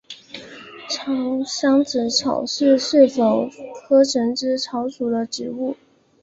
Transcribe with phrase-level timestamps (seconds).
[0.89, 3.21] 藏蝇子草是石竹
[3.87, 5.77] 科蝇子草属的植物。